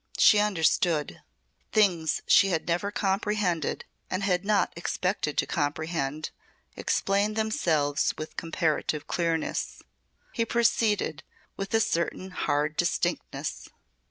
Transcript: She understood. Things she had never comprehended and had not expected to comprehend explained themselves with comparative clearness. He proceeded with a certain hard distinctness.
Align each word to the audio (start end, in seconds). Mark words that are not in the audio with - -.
She 0.17 0.39
understood. 0.39 1.21
Things 1.71 2.23
she 2.25 2.47
had 2.47 2.67
never 2.67 2.89
comprehended 2.89 3.85
and 4.09 4.23
had 4.23 4.43
not 4.43 4.73
expected 4.75 5.37
to 5.37 5.45
comprehend 5.45 6.31
explained 6.75 7.35
themselves 7.35 8.11
with 8.17 8.35
comparative 8.35 9.05
clearness. 9.05 9.83
He 10.33 10.43
proceeded 10.43 11.21
with 11.55 11.71
a 11.75 11.79
certain 11.79 12.31
hard 12.31 12.77
distinctness. 12.77 13.69